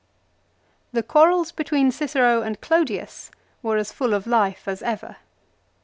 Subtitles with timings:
[0.93, 3.29] The quarrels between Cicero and Clodius
[3.61, 5.17] were as full of Hfe as ever.